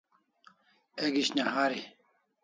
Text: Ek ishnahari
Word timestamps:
Ek 1.05 1.13
ishnahari 1.21 1.81